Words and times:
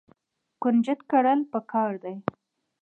کنجد 0.61 0.99
کرل 1.11 1.39
پکار 1.51 1.93
دي. 2.03 2.15